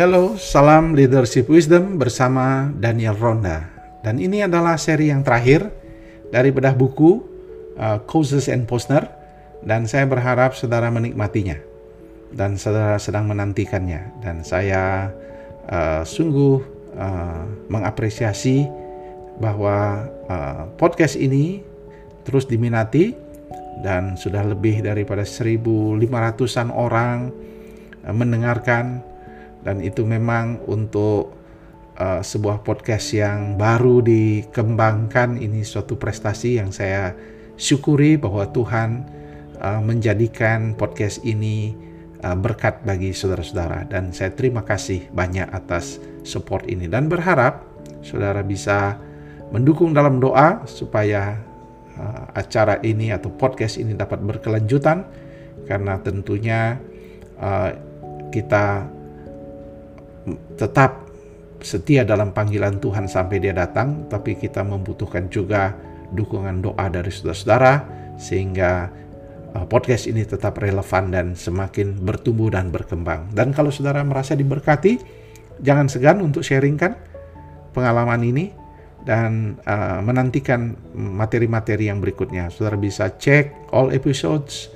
Hello, 0.00 0.32
salam 0.40 0.96
leadership 0.96 1.44
wisdom 1.52 2.00
bersama 2.00 2.72
Daniel 2.72 3.12
Ronda. 3.20 3.68
Dan 4.00 4.16
ini 4.16 4.40
adalah 4.40 4.80
seri 4.80 5.12
yang 5.12 5.20
terakhir 5.20 5.68
dari 6.32 6.48
bedah 6.48 6.72
buku 6.72 7.20
uh, 7.76 8.00
Causes 8.08 8.48
and 8.48 8.64
Posner 8.64 9.04
dan 9.60 9.84
saya 9.84 10.08
berharap 10.08 10.56
saudara 10.56 10.88
menikmatinya 10.88 11.60
dan 12.32 12.56
saudara 12.56 12.96
sedang 12.96 13.28
menantikannya 13.28 14.24
dan 14.24 14.40
saya 14.40 15.12
uh, 15.68 16.00
sungguh 16.00 16.64
uh, 16.96 17.68
mengapresiasi 17.68 18.64
bahwa 19.36 20.08
uh, 20.32 20.64
podcast 20.80 21.20
ini 21.20 21.60
terus 22.24 22.48
diminati 22.48 23.12
dan 23.84 24.16
sudah 24.16 24.48
lebih 24.48 24.80
daripada 24.80 25.28
1500-an 25.28 26.72
orang 26.72 27.36
uh, 28.08 28.16
mendengarkan 28.16 29.09
dan 29.60 29.84
itu 29.84 30.04
memang 30.08 30.64
untuk 30.64 31.36
uh, 32.00 32.24
sebuah 32.24 32.64
podcast 32.64 33.12
yang 33.12 33.60
baru 33.60 34.00
dikembangkan 34.00 35.36
ini 35.36 35.60
suatu 35.60 36.00
prestasi 36.00 36.56
yang 36.56 36.72
saya 36.72 37.12
syukuri 37.60 38.16
bahwa 38.16 38.48
Tuhan 38.48 39.04
uh, 39.60 39.80
menjadikan 39.84 40.72
podcast 40.74 41.20
ini 41.28 41.76
uh, 42.24 42.32
berkat 42.32 42.80
bagi 42.88 43.12
saudara-saudara. 43.12 43.84
Dan 43.84 44.16
saya 44.16 44.32
terima 44.32 44.64
kasih 44.64 45.12
banyak 45.12 45.52
atas 45.52 46.00
support 46.24 46.64
ini. 46.64 46.88
Dan 46.88 47.12
berharap 47.12 47.68
saudara 48.00 48.40
bisa 48.40 48.96
mendukung 49.52 49.92
dalam 49.92 50.16
doa 50.24 50.64
supaya 50.64 51.36
uh, 52.00 52.32
acara 52.32 52.80
ini 52.80 53.12
atau 53.12 53.28
podcast 53.28 53.76
ini 53.76 53.92
dapat 53.92 54.24
berkelanjutan. 54.24 55.04
Karena 55.68 56.00
tentunya 56.00 56.80
uh, 57.38 57.70
kita 58.32 58.88
tetap 60.56 61.10
setia 61.60 62.04
dalam 62.04 62.32
panggilan 62.32 62.80
Tuhan 62.80 63.06
sampai 63.06 63.36
dia 63.40 63.52
datang, 63.52 64.08
tapi 64.08 64.36
kita 64.36 64.64
membutuhkan 64.64 65.28
juga 65.28 65.76
dukungan 66.10 66.64
doa 66.64 66.86
dari 66.90 67.12
saudara-saudara 67.12 67.72
sehingga 68.16 68.90
uh, 69.54 69.66
podcast 69.68 70.10
ini 70.10 70.24
tetap 70.26 70.58
relevan 70.58 71.12
dan 71.12 71.26
semakin 71.36 72.00
bertumbuh 72.00 72.52
dan 72.52 72.72
berkembang. 72.72 73.30
Dan 73.32 73.52
kalau 73.54 73.70
saudara 73.70 74.02
merasa 74.02 74.34
diberkati, 74.34 75.00
jangan 75.62 75.86
segan 75.86 76.18
untuk 76.24 76.42
sharingkan 76.44 76.96
pengalaman 77.76 78.24
ini 78.24 78.52
dan 79.04 79.56
uh, 79.64 80.04
menantikan 80.04 80.76
materi-materi 80.96 81.88
yang 81.88 82.04
berikutnya. 82.04 82.52
Saudara 82.52 82.76
bisa 82.76 83.08
cek 83.08 83.72
all 83.72 83.92
episodes. 83.94 84.68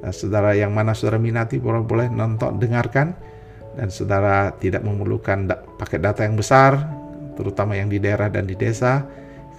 Uh, 0.00 0.12
saudara 0.12 0.56
yang 0.56 0.72
mana 0.72 0.92
saudara 0.96 1.20
minati 1.20 1.60
boleh 1.60 1.84
boleh 1.84 2.08
nonton 2.08 2.56
dengarkan 2.60 3.35
dan 3.76 3.92
saudara 3.92 4.50
tidak 4.56 4.82
memerlukan 4.82 5.52
da 5.52 5.56
paket 5.76 6.00
data 6.00 6.24
yang 6.24 6.34
besar, 6.34 6.80
terutama 7.36 7.76
yang 7.76 7.92
di 7.92 8.00
daerah 8.00 8.32
dan 8.32 8.48
di 8.48 8.56
desa, 8.56 9.04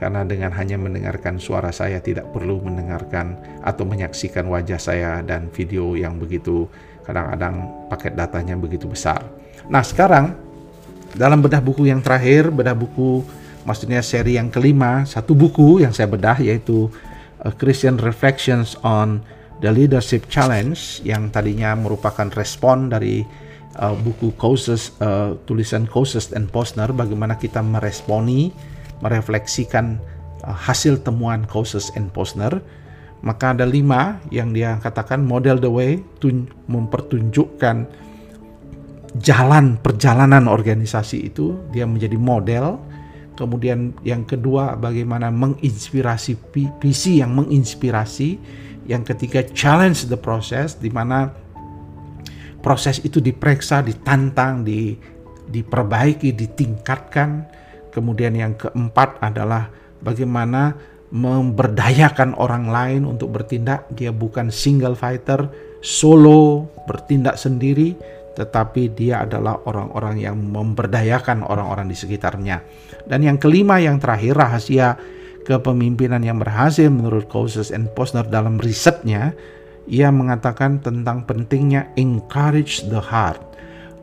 karena 0.01 0.25
dengan 0.25 0.53
hanya 0.53 0.77
mendengarkan 0.77 1.41
suara 1.41 1.73
saya 1.73 2.01
tidak 2.01 2.29
perlu 2.33 2.61
mendengarkan 2.61 3.37
atau 3.65 3.85
menyaksikan 3.85 4.45
wajah 4.49 4.77
saya 4.77 5.11
dan 5.25 5.49
video 5.53 5.97
yang 5.97 6.17
begitu 6.21 6.69
kadang-kadang 7.05 7.65
paket 7.89 8.13
datanya 8.13 8.53
begitu 8.57 8.85
besar. 8.89 9.21
Nah 9.69 9.81
sekarang 9.81 10.37
dalam 11.17 11.41
bedah 11.41 11.63
buku 11.63 11.89
yang 11.89 12.01
terakhir, 12.01 12.53
bedah 12.53 12.77
buku 12.77 13.25
maksudnya 13.65 14.05
seri 14.05 14.37
yang 14.37 14.53
kelima, 14.53 15.07
satu 15.07 15.33
buku 15.33 15.81
yang 15.81 15.95
saya 15.95 16.09
bedah 16.09 16.37
yaitu 16.43 16.89
Christian 17.57 17.97
Reflections 18.01 18.77
on 18.81 19.21
the 19.61 19.73
Leadership 19.73 20.29
Challenge 20.29 20.77
yang 21.01 21.33
tadinya 21.33 21.73
merupakan 21.73 22.29
respon 22.37 22.93
dari 22.93 23.25
uh, 23.79 23.95
buku 23.95 24.33
Causes, 24.35 24.93
uh, 24.99 25.37
tulisan 25.45 25.85
Causes 25.85 26.33
and 26.33 26.49
Posner, 26.49 26.89
bagaimana 26.91 27.37
kita 27.37 27.61
meresponi, 27.61 28.51
merefleksikan 29.01 30.01
uh, 30.43 30.53
hasil 30.53 31.01
temuan 31.05 31.45
Causes 31.45 31.93
and 31.95 32.09
Posner, 32.11 32.61
maka 33.25 33.53
ada 33.53 33.65
lima 33.65 34.21
yang 34.29 34.53
dia 34.53 34.77
katakan 34.77 35.25
model 35.25 35.57
the 35.57 35.69
way, 35.69 36.01
tun 36.21 36.49
mempertunjukkan 36.69 37.89
jalan 39.17 39.77
perjalanan 39.81 40.45
organisasi 40.45 41.33
itu, 41.33 41.57
dia 41.73 41.89
menjadi 41.89 42.17
model. 42.17 42.77
Kemudian 43.37 43.93
yang 44.01 44.25
kedua 44.25 44.73
bagaimana 44.77 45.29
menginspirasi 45.29 46.37
visi 46.81 47.21
yang 47.21 47.37
menginspirasi. 47.37 48.37
Yang 48.87 49.13
ketiga 49.13 49.43
challenge 49.51 50.07
the 50.07 50.17
process 50.17 50.73
di 50.79 50.87
mana 50.87 51.29
proses 52.67 52.99
itu 52.99 53.23
diperiksa, 53.23 53.79
ditantang, 53.79 54.67
di, 54.67 54.99
diperbaiki, 55.47 56.35
ditingkatkan. 56.35 57.47
Kemudian 57.95 58.35
yang 58.35 58.59
keempat 58.59 59.23
adalah 59.23 59.71
bagaimana 60.03 60.75
memberdayakan 61.07 62.35
orang 62.35 62.67
lain 62.67 63.07
untuk 63.07 63.31
bertindak. 63.31 63.87
Dia 63.95 64.11
bukan 64.11 64.51
single 64.51 64.99
fighter, 64.99 65.47
solo, 65.79 66.67
bertindak 66.83 67.39
sendiri, 67.39 67.95
tetapi 68.35 68.91
dia 68.91 69.23
adalah 69.23 69.63
orang-orang 69.63 70.19
yang 70.19 70.35
memberdayakan 70.35 71.47
orang-orang 71.47 71.87
di 71.87 71.95
sekitarnya. 71.95 72.59
Dan 73.07 73.23
yang 73.23 73.39
kelima, 73.39 73.79
yang 73.79 73.95
terakhir, 74.03 74.35
rahasia 74.35 74.99
kepemimpinan 75.47 76.19
yang 76.19 76.35
berhasil 76.35 76.91
menurut 76.91 77.31
Causes 77.31 77.71
and 77.71 77.87
Posner 77.95 78.27
dalam 78.27 78.59
risetnya 78.59 79.31
ia 79.87 80.11
mengatakan 80.11 80.83
tentang 80.83 81.23
pentingnya 81.23 81.87
encourage 81.95 82.83
the 82.91 82.99
heart, 82.99 83.39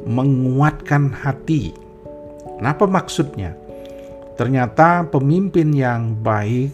menguatkan 0.09 1.13
hati. 1.13 1.77
Apa 2.65 2.89
maksudnya? 2.89 3.53
Ternyata 4.35 5.07
pemimpin 5.13 5.71
yang 5.77 6.17
baik 6.25 6.73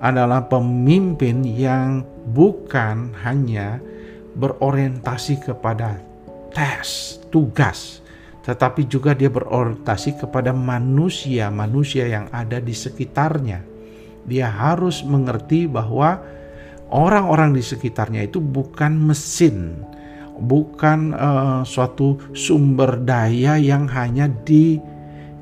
adalah 0.00 0.48
pemimpin 0.48 1.44
yang 1.44 2.02
bukan 2.32 3.12
hanya 3.22 3.78
berorientasi 4.36 5.44
kepada 5.44 6.00
tes, 6.52 7.20
tugas, 7.28 8.00
tetapi 8.44 8.88
juga 8.88 9.12
dia 9.12 9.28
berorientasi 9.28 10.20
kepada 10.20 10.56
manusia-manusia 10.56 12.08
yang 12.08 12.26
ada 12.32 12.60
di 12.60 12.72
sekitarnya. 12.72 13.60
Dia 14.26 14.50
harus 14.50 15.06
mengerti 15.06 15.70
bahwa 15.70 16.18
orang-orang 16.90 17.56
di 17.56 17.62
sekitarnya 17.62 18.26
itu 18.26 18.38
bukan 18.38 18.94
mesin, 18.94 19.82
bukan 20.38 21.16
uh, 21.16 21.60
suatu 21.66 22.20
sumber 22.36 23.00
daya 23.02 23.58
yang 23.58 23.90
hanya 23.90 24.30
di, 24.44 24.78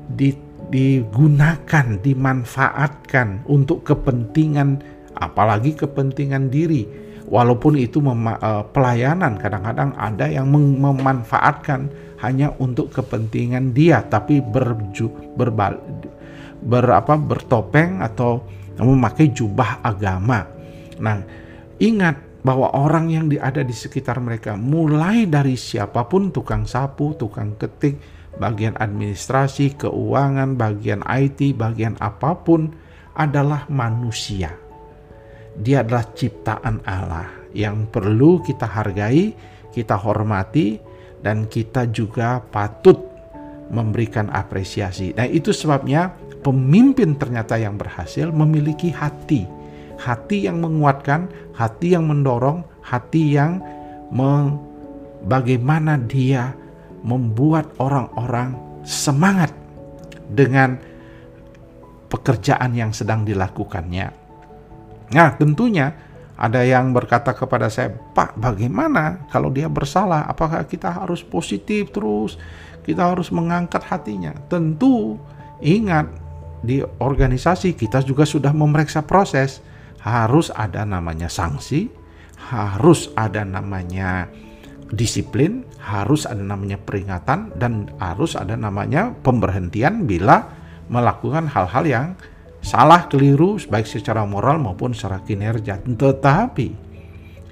di 0.09 0.33
digunakan, 0.65 2.01
dimanfaatkan 2.01 3.45
untuk 3.45 3.85
kepentingan 3.85 4.81
apalagi 5.13 5.77
kepentingan 5.77 6.49
diri. 6.49 7.05
Walaupun 7.25 7.73
itu 7.77 8.01
mema, 8.01 8.37
uh, 8.37 8.63
pelayanan, 8.69 9.41
kadang-kadang 9.41 9.97
ada 9.97 10.29
yang 10.29 10.45
mem 10.45 10.77
memanfaatkan 10.77 11.89
hanya 12.21 12.53
untuk 12.61 12.93
kepentingan 12.93 13.73
dia, 13.73 14.05
tapi 14.05 14.41
berju, 14.41 15.33
berbal, 15.33 15.81
ber, 16.61 16.85
apa, 16.93 17.17
bertopeng 17.17 18.01
atau 18.01 18.45
memakai 18.77 19.33
jubah 19.33 19.81
agama 19.81 20.54
Nah, 20.99 21.23
ingat 21.81 22.43
bahwa 22.45 22.69
orang 22.77 23.09
yang 23.09 23.25
ada 23.41 23.65
di 23.65 23.73
sekitar 23.73 24.21
mereka, 24.21 24.53
mulai 24.53 25.25
dari 25.25 25.57
siapa 25.57 26.05
pun 26.05 26.29
tukang 26.29 26.69
sapu, 26.69 27.17
tukang 27.17 27.57
ketik, 27.57 27.97
bagian 28.37 28.77
administrasi, 28.77 29.73
keuangan, 29.79 30.53
bagian 30.53 31.01
IT, 31.09 31.57
bagian 31.57 31.97
apa 31.97 32.37
pun 32.37 32.69
adalah 33.17 33.65
manusia. 33.71 34.53
Dia 35.55 35.81
adalah 35.81 36.05
ciptaan 36.11 36.83
Allah 36.85 37.49
yang 37.55 37.87
perlu 37.87 38.43
kita 38.43 38.67
hargai, 38.67 39.31
kita 39.71 39.95
hormati, 39.95 40.77
dan 41.23 41.49
kita 41.49 41.89
juga 41.89 42.43
patut 42.43 42.99
memberikan 43.73 44.29
apresiasi. 44.29 45.15
Nah, 45.17 45.25
itu 45.25 45.49
sebabnya 45.49 46.13
pemimpin 46.45 47.17
ternyata 47.17 47.57
yang 47.57 47.79
berhasil 47.79 48.29
memiliki 48.29 48.93
hati 48.93 49.64
hati 49.99 50.47
yang 50.47 50.59
menguatkan, 50.59 51.27
hati 51.55 51.95
yang 51.95 52.07
mendorong, 52.07 52.63
hati 52.83 53.35
yang 53.35 53.59
meng, 54.11 54.59
bagaimana 55.25 55.97
dia 55.97 56.53
membuat 57.05 57.69
orang-orang 57.77 58.57
semangat 58.85 59.53
dengan 60.29 60.77
pekerjaan 62.09 62.73
yang 62.73 62.91
sedang 62.93 63.25
dilakukannya. 63.25 64.07
Nah, 65.13 65.29
tentunya 65.37 65.93
ada 66.35 66.65
yang 66.65 66.91
berkata 66.91 67.31
kepada 67.31 67.69
saya, 67.69 67.93
"Pak, 67.93 68.35
bagaimana 68.35 69.29
kalau 69.29 69.53
dia 69.53 69.69
bersalah? 69.69 70.25
Apakah 70.27 70.65
kita 70.65 70.91
harus 70.91 71.21
positif 71.21 71.93
terus? 71.93 72.35
Kita 72.83 73.13
harus 73.13 73.29
mengangkat 73.29 73.85
hatinya?" 73.85 74.33
Tentu, 74.49 75.15
ingat 75.61 76.09
di 76.65 76.81
organisasi 76.81 77.77
kita 77.77 78.01
juga 78.01 78.25
sudah 78.25 78.49
memeriksa 78.49 79.05
proses 79.05 79.61
harus 80.05 80.53
ada 80.53 80.85
namanya 80.85 81.25
sanksi, 81.25 81.89
harus 82.37 83.09
ada 83.17 83.41
namanya 83.41 84.29
disiplin, 84.93 85.65
harus 85.81 86.29
ada 86.29 86.45
namanya 86.45 86.77
peringatan 86.77 87.49
dan 87.57 87.89
harus 87.97 88.37
ada 88.37 88.53
namanya 88.53 89.17
pemberhentian 89.25 90.05
bila 90.05 90.45
melakukan 90.93 91.49
hal-hal 91.49 91.83
yang 91.89 92.07
salah 92.61 93.09
keliru 93.09 93.57
baik 93.65 93.89
secara 93.89 94.21
moral 94.29 94.61
maupun 94.61 94.93
secara 94.93 95.25
kinerja. 95.25 95.81
Tetapi 95.81 96.69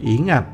ingat 0.06 0.46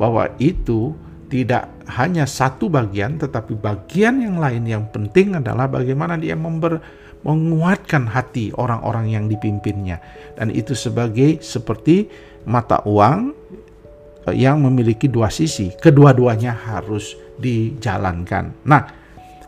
bahwa 0.00 0.32
itu 0.40 0.96
tidak 1.28 1.68
hanya 1.88 2.28
satu 2.28 2.68
bagian 2.68 3.16
tetapi 3.16 3.56
bagian 3.56 4.20
yang 4.20 4.36
lain 4.36 4.64
yang 4.68 4.84
penting 4.88 5.36
adalah 5.36 5.68
bagaimana 5.68 6.16
dia 6.16 6.36
member, 6.36 6.80
menguatkan 7.22 8.10
hati 8.10 8.50
orang-orang 8.58 9.10
yang 9.14 9.24
dipimpinnya 9.30 10.02
dan 10.34 10.50
itu 10.50 10.74
sebagai 10.74 11.38
seperti 11.38 12.10
mata 12.46 12.82
uang 12.82 13.34
yang 14.30 14.62
memiliki 14.62 15.10
dua 15.10 15.30
sisi. 15.30 15.74
Kedua-duanya 15.74 16.54
harus 16.54 17.18
dijalankan. 17.42 18.66
Nah, 18.66 18.82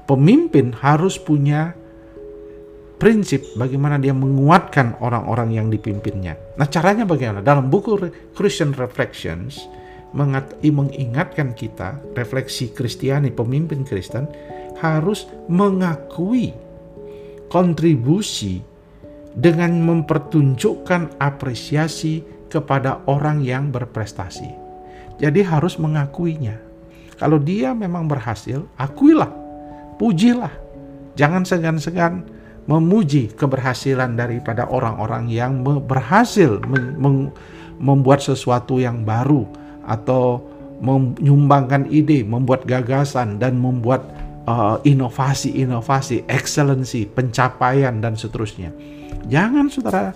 pemimpin 0.06 0.74
harus 0.74 1.14
punya 1.18 1.74
prinsip 2.98 3.42
bagaimana 3.54 3.98
dia 3.98 4.14
menguatkan 4.14 4.98
orang-orang 4.98 5.54
yang 5.54 5.66
dipimpinnya. 5.70 6.34
Nah, 6.58 6.66
caranya 6.66 7.06
bagaimana? 7.06 7.42
Dalam 7.42 7.70
buku 7.70 8.10
Christian 8.34 8.74
Reflections 8.74 9.62
mengingatkan 10.14 11.58
kita, 11.58 11.98
refleksi 12.14 12.70
Kristiani, 12.70 13.34
pemimpin 13.34 13.82
Kristen 13.82 14.30
harus 14.78 15.26
mengakui 15.50 16.54
kontribusi 17.54 18.58
dengan 19.38 19.78
mempertunjukkan 19.78 21.22
apresiasi 21.22 22.26
kepada 22.50 23.06
orang 23.06 23.46
yang 23.46 23.70
berprestasi. 23.70 24.50
Jadi 25.22 25.46
harus 25.46 25.78
mengakuinya. 25.78 26.58
Kalau 27.14 27.38
dia 27.38 27.70
memang 27.70 28.10
berhasil, 28.10 28.66
akuilah, 28.74 29.30
pujilah. 30.02 30.50
Jangan 31.14 31.46
segan-segan 31.46 32.26
memuji 32.66 33.30
keberhasilan 33.38 34.18
daripada 34.18 34.66
orang-orang 34.66 35.30
yang 35.30 35.62
berhasil 35.62 36.58
membuat 37.78 38.18
sesuatu 38.18 38.82
yang 38.82 39.06
baru 39.06 39.46
atau 39.86 40.42
menyumbangkan 40.82 41.86
ide, 41.86 42.26
membuat 42.26 42.66
gagasan 42.66 43.38
dan 43.38 43.54
membuat 43.62 44.02
uh, 44.48 44.76
inovasi-inovasi, 44.84 46.28
excellency, 46.28 47.08
pencapaian 47.08 47.98
dan 48.00 48.14
seterusnya. 48.16 48.70
Jangan 49.28 49.72
saudara 49.72 50.12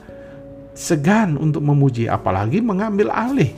segan 0.77 1.41
untuk 1.41 1.65
memuji 1.65 2.07
apalagi 2.07 2.61
mengambil 2.61 3.11
alih. 3.11 3.53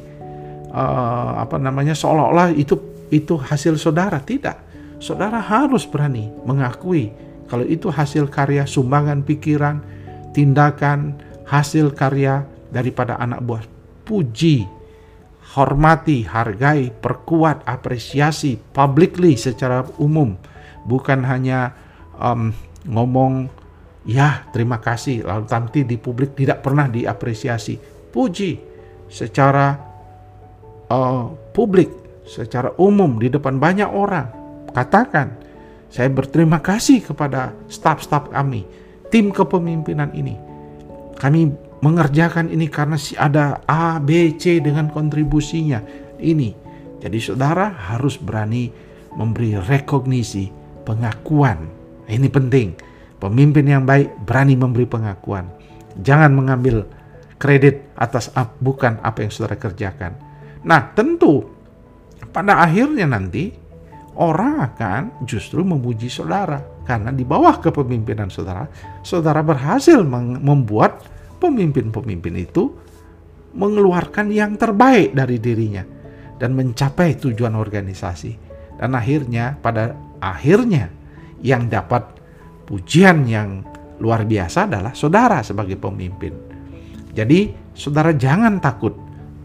Uh, 0.71 1.43
apa 1.43 1.59
namanya 1.59 1.99
seolah-olah 1.99 2.55
itu 2.55 2.79
itu 3.11 3.35
hasil 3.35 3.75
saudara. 3.77 4.23
Tidak. 4.23 4.71
Saudara 5.03 5.43
harus 5.43 5.89
berani 5.89 6.31
mengakui 6.47 7.11
kalau 7.51 7.67
itu 7.67 7.91
hasil 7.91 8.31
karya 8.31 8.69
sumbangan 8.69 9.27
pikiran 9.27 9.83
tindakan 10.31 11.19
hasil 11.51 11.91
karya 11.99 12.47
daripada 12.71 13.19
anak 13.19 13.43
buah. 13.43 13.65
Puji 14.07 14.63
hormati 15.59 16.23
hargai 16.23 16.95
perkuat 16.95 17.67
apresiasi 17.67 18.55
publicly 18.71 19.35
secara 19.35 19.83
umum 19.99 20.39
bukan 20.91 21.23
hanya 21.23 21.71
um, 22.19 22.51
ngomong 22.83 23.47
ya 24.03 24.51
terima 24.51 24.83
kasih 24.83 25.23
lalu 25.23 25.47
nanti 25.47 25.87
di 25.87 25.95
publik 25.95 26.35
tidak 26.35 26.67
pernah 26.67 26.91
diapresiasi. 26.91 27.79
Puji 28.11 28.59
secara 29.07 29.79
uh, 30.91 31.31
publik 31.55 31.95
secara 32.27 32.75
umum 32.83 33.23
di 33.23 33.31
depan 33.31 33.63
banyak 33.63 33.87
orang. 33.87 34.27
Katakan 34.75 35.39
saya 35.91 36.11
berterima 36.11 36.59
kasih 36.59 37.03
kepada 37.03 37.55
staf-staf 37.71 38.35
kami 38.35 38.67
tim 39.11 39.31
kepemimpinan 39.31 40.11
ini. 40.15 40.35
Kami 41.19 41.51
mengerjakan 41.83 42.51
ini 42.51 42.71
karena 42.71 42.95
si 42.95 43.19
ada 43.19 43.63
A 43.67 43.99
B 43.99 44.35
C 44.39 44.59
dengan 44.63 44.91
kontribusinya 44.91 45.83
ini. 46.23 46.55
Jadi 47.01 47.19
saudara 47.19 47.73
harus 47.73 48.21
berani 48.21 48.71
memberi 49.17 49.59
rekognisi 49.59 50.60
pengakuan. 50.85 51.69
Ini 52.11 52.29
penting. 52.29 52.75
Pemimpin 53.21 53.69
yang 53.69 53.85
baik 53.85 54.25
berani 54.25 54.57
memberi 54.57 54.89
pengakuan. 54.89 55.47
Jangan 56.01 56.33
mengambil 56.33 56.89
kredit 57.37 57.93
atas 57.97 58.33
bukan 58.61 59.01
apa 59.05 59.25
yang 59.25 59.33
saudara 59.33 59.61
kerjakan. 59.61 60.13
Nah, 60.65 60.93
tentu 60.93 61.45
pada 62.33 62.65
akhirnya 62.65 63.09
nanti 63.09 63.53
orang 64.17 64.61
akan 64.73 65.03
justru 65.25 65.65
memuji 65.65 66.13
saudara. 66.13 66.61
Karena 66.85 67.15
di 67.15 67.23
bawah 67.23 67.61
kepemimpinan 67.61 68.29
saudara, 68.29 68.67
saudara 69.05 69.41
berhasil 69.41 70.01
membuat 70.05 71.07
pemimpin-pemimpin 71.39 72.35
itu 72.37 72.73
mengeluarkan 73.55 74.31
yang 74.31 74.55
terbaik 74.59 75.15
dari 75.15 75.39
dirinya 75.39 75.83
dan 76.37 76.57
mencapai 76.57 77.21
tujuan 77.21 77.55
organisasi. 77.55 78.33
Dan 78.81 78.97
akhirnya 78.97 79.61
pada 79.61 79.93
akhirnya 80.21 80.93
yang 81.41 81.67
dapat 81.67 82.07
pujian 82.69 83.27
yang 83.27 83.65
luar 84.01 84.25
biasa 84.25 84.71
adalah 84.71 84.93
saudara 84.95 85.43
sebagai 85.45 85.77
pemimpin. 85.77 86.33
Jadi, 87.11 87.51
saudara 87.75 88.15
jangan 88.15 88.63
takut 88.63 88.95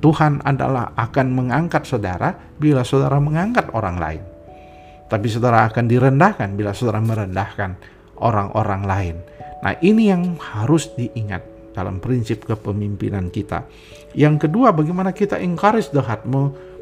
Tuhan 0.05 0.45
adalah 0.45 0.93
akan 0.93 1.33
mengangkat 1.33 1.89
saudara 1.89 2.37
bila 2.61 2.85
saudara 2.85 3.17
mengangkat 3.17 3.73
orang 3.73 3.97
lain. 3.97 4.23
Tapi 5.09 5.27
saudara 5.29 5.65
akan 5.65 5.89
direndahkan 5.89 6.53
bila 6.53 6.77
saudara 6.77 7.01
merendahkan 7.01 7.73
orang-orang 8.21 8.81
lain. 8.85 9.15
Nah, 9.65 9.73
ini 9.81 10.13
yang 10.13 10.37
harus 10.37 10.93
diingat 10.93 11.41
dalam 11.73 11.97
prinsip 11.97 12.45
kepemimpinan 12.45 13.33
kita. 13.33 13.65
Yang 14.13 14.47
kedua, 14.47 14.71
bagaimana 14.71 15.09
kita 15.09 15.41
encourage 15.41 15.89
the 15.89 16.05
heart, 16.05 16.23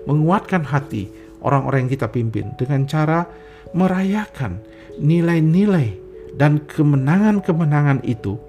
menguatkan 0.03 0.67
hati 0.67 1.07
orang-orang 1.43 1.85
yang 1.87 1.91
kita 1.91 2.07
pimpin 2.09 2.55
dengan 2.55 2.87
cara 2.87 3.27
merayakan 3.75 4.59
nilai-nilai 4.97 5.99
dan 6.33 6.63
kemenangan-kemenangan 6.65 8.01
itu 8.07 8.39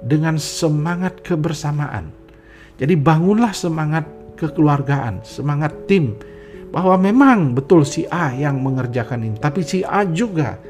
dengan 0.00 0.38
semangat 0.38 1.20
kebersamaan. 1.26 2.14
Jadi 2.78 2.94
bangunlah 2.94 3.50
semangat 3.50 4.06
kekeluargaan, 4.38 5.26
semangat 5.26 5.74
tim 5.90 6.14
bahwa 6.70 6.94
memang 7.00 7.56
betul 7.58 7.82
si 7.82 8.06
A 8.06 8.30
yang 8.30 8.62
mengerjakan 8.62 9.26
ini, 9.26 9.36
tapi 9.40 9.66
si 9.66 9.82
A 9.82 10.06
juga 10.06 10.60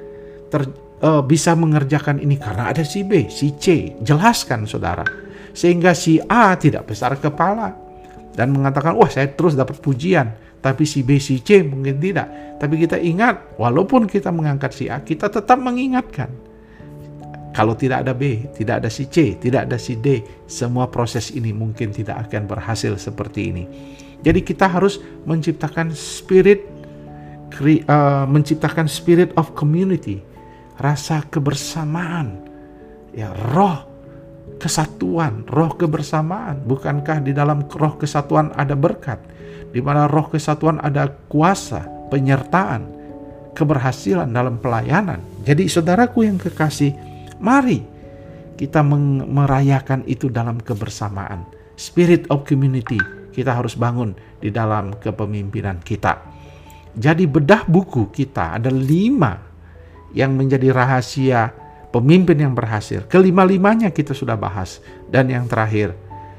ter, 0.48 0.64
uh, 1.04 1.20
bisa 1.20 1.52
mengerjakan 1.52 2.22
ini 2.22 2.40
karena 2.40 2.72
ada 2.72 2.80
si 2.86 3.04
B, 3.04 3.28
si 3.28 3.52
C. 3.60 3.92
Jelaskan 4.00 4.64
saudara, 4.64 5.04
sehingga 5.52 5.92
si 5.92 6.16
A 6.24 6.56
tidak 6.56 6.88
besar 6.88 7.18
kepala 7.20 7.76
dan 8.32 8.54
mengatakan, 8.54 8.94
wah 8.96 9.10
saya 9.10 9.28
terus 9.28 9.58
dapat 9.58 9.76
pujian, 9.82 10.32
tapi 10.58 10.82
si 10.82 11.06
B, 11.06 11.22
si 11.22 11.38
C 11.42 11.62
mungkin 11.62 12.02
tidak. 12.02 12.58
Tapi 12.58 12.74
kita 12.82 12.98
ingat, 12.98 13.58
walaupun 13.58 14.10
kita 14.10 14.34
mengangkat 14.34 14.74
si 14.74 14.90
A, 14.90 14.98
kita 15.02 15.30
tetap 15.30 15.58
mengingatkan 15.62 16.30
kalau 17.58 17.74
tidak 17.74 18.06
ada 18.06 18.14
B, 18.14 18.46
tidak 18.54 18.84
ada 18.84 18.90
si 18.90 19.10
C, 19.10 19.34
tidak 19.34 19.66
ada 19.66 19.78
si 19.82 19.98
D, 19.98 20.22
semua 20.46 20.86
proses 20.86 21.34
ini 21.34 21.50
mungkin 21.50 21.90
tidak 21.90 22.30
akan 22.30 22.46
berhasil 22.46 22.94
seperti 22.94 23.50
ini. 23.50 23.64
Jadi 24.22 24.46
kita 24.46 24.70
harus 24.70 25.02
menciptakan 25.26 25.90
spirit 25.90 26.62
uh, 27.90 28.26
menciptakan 28.30 28.86
spirit 28.86 29.34
of 29.34 29.54
community, 29.58 30.22
rasa 30.78 31.26
kebersamaan. 31.34 32.46
Ya, 33.16 33.34
roh 33.54 33.82
kesatuan, 34.58 35.46
roh 35.48 35.72
kebersamaan. 35.78 36.62
Bukankah 36.66 37.22
di 37.22 37.32
dalam 37.32 37.64
roh 37.64 37.94
kesatuan 37.96 38.52
ada 38.58 38.74
berkat? 38.74 39.22
Di 39.70 39.78
mana 39.78 40.10
roh 40.10 40.28
kesatuan 40.28 40.82
ada 40.82 41.08
kuasa, 41.30 41.86
penyertaan, 42.10 42.84
keberhasilan 43.54 44.28
dalam 44.28 44.58
pelayanan. 44.58 45.22
Jadi 45.46 45.70
saudaraku 45.70 46.26
yang 46.26 46.36
kekasih, 46.36 47.08
Mari 47.38 47.86
kita 48.58 48.82
merayakan 48.82 50.02
itu 50.10 50.26
dalam 50.26 50.58
kebersamaan. 50.58 51.46
Spirit 51.78 52.26
of 52.34 52.42
community 52.42 52.98
kita 53.30 53.54
harus 53.54 53.78
bangun 53.78 54.18
di 54.42 54.50
dalam 54.50 54.98
kepemimpinan 54.98 55.78
kita. 55.78 56.18
Jadi 56.98 57.30
bedah 57.30 57.62
buku 57.70 58.10
kita 58.10 58.58
ada 58.58 58.74
lima 58.74 59.38
yang 60.10 60.34
menjadi 60.34 60.74
rahasia 60.74 61.54
pemimpin 61.90 62.38
yang 62.38 62.54
berhasil. 62.54 63.04
Kelima-limanya 63.08 63.92
kita 63.92 64.12
sudah 64.12 64.36
bahas. 64.36 64.80
Dan 65.08 65.32
yang 65.32 65.48
terakhir, 65.48 65.96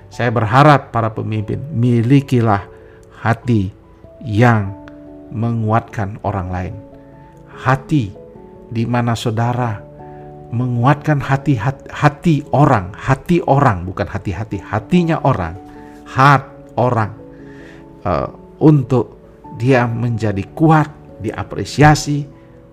saya 0.09 0.33
berharap 0.33 0.89
para 0.89 1.13
pemimpin 1.13 1.61
milikilah 1.73 2.65
hati 3.21 3.73
yang 4.25 4.73
menguatkan 5.29 6.17
orang 6.25 6.47
lain. 6.49 6.75
Hati 7.59 8.13
di 8.69 8.83
mana 8.85 9.13
saudara 9.17 9.81
menguatkan 10.49 11.21
hati, 11.21 11.53
hati 11.57 11.85
hati 11.93 12.35
orang, 12.49 12.89
hati 12.97 13.37
orang 13.45 13.85
bukan 13.85 14.09
hati-hati, 14.09 14.57
hatinya 14.57 15.21
orang, 15.21 15.53
hat 16.09 16.49
orang 16.73 17.13
uh, 18.01 18.33
untuk 18.57 19.19
dia 19.61 19.85
menjadi 19.85 20.41
kuat, 20.57 20.89
diapresiasi, 21.21 22.25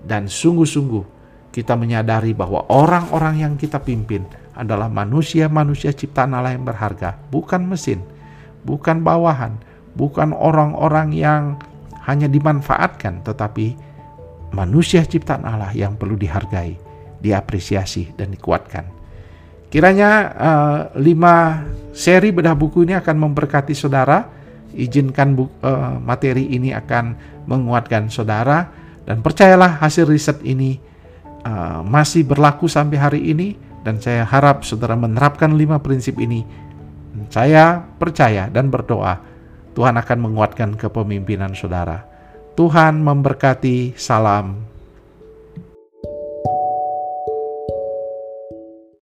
dan 0.07 0.31
sungguh-sungguh 0.31 1.16
kita 1.57 1.73
menyadari 1.73 2.37
bahwa 2.37 2.69
orang-orang 2.69 3.41
yang 3.41 3.53
kita 3.57 3.81
pimpin 3.81 4.29
adalah 4.53 4.93
manusia-manusia 4.93 5.97
ciptaan 5.97 6.37
Allah 6.37 6.53
yang 6.53 6.69
berharga, 6.69 7.17
bukan 7.33 7.65
mesin, 7.65 8.05
bukan 8.61 9.01
bawahan, 9.01 9.57
bukan 9.97 10.37
orang-orang 10.37 11.17
yang 11.17 11.57
hanya 12.05 12.29
dimanfaatkan, 12.29 13.25
tetapi 13.25 13.73
manusia 14.53 15.01
ciptaan 15.01 15.49
Allah 15.49 15.73
yang 15.73 15.97
perlu 15.97 16.21
dihargai, 16.21 16.77
diapresiasi, 17.25 18.13
dan 18.21 18.37
dikuatkan. 18.37 18.93
Kiranya 19.73 20.11
uh, 20.37 20.79
lima 21.01 21.65
seri 21.97 22.37
bedah 22.37 22.53
buku 22.53 22.85
ini 22.85 22.93
akan 23.01 23.17
memberkati 23.17 23.73
saudara. 23.73 24.29
Izinkan 24.77 25.33
bu, 25.33 25.49
uh, 25.65 25.97
materi 26.05 26.53
ini 26.53 26.69
akan 26.77 27.17
menguatkan 27.49 28.13
saudara 28.13 28.69
dan 29.09 29.25
percayalah 29.25 29.81
hasil 29.81 30.05
riset 30.05 30.45
ini 30.45 30.77
uh, 31.47 31.81
masih 31.87 32.27
berlaku 32.27 32.67
sampai 32.67 32.99
hari 32.99 33.21
ini 33.31 33.55
dan 33.87 34.03
saya 34.03 34.27
harap 34.27 34.67
saudara 34.67 34.99
menerapkan 34.99 35.55
lima 35.55 35.79
prinsip 35.79 36.19
ini. 36.19 36.43
Saya 37.31 37.81
percaya 37.97 38.51
dan 38.51 38.69
berdoa 38.69 39.23
Tuhan 39.79 39.95
akan 39.97 40.19
menguatkan 40.21 40.75
kepemimpinan 40.75 41.55
saudara. 41.55 42.03
Tuhan 42.57 43.05
memberkati. 43.05 43.95
Salam 43.95 44.76